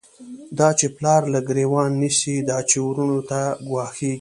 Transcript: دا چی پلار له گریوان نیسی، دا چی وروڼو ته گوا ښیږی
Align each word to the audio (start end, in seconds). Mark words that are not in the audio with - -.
دا 0.57 0.69
چی 0.77 0.87
پلار 0.95 1.21
له 1.33 1.39
گریوان 1.47 1.91
نیسی، 2.01 2.35
دا 2.49 2.57
چی 2.69 2.77
وروڼو 2.87 3.19
ته 3.29 3.39
گوا 3.67 3.85
ښیږی 3.95 4.09